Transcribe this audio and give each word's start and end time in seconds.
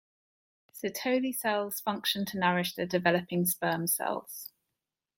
Sertoli 0.73 1.31
cells 1.31 1.79
function 1.79 2.25
to 2.25 2.39
nourish 2.39 2.73
the 2.73 2.87
developing 2.87 3.45
sperm 3.45 3.85
cells. 3.85 4.51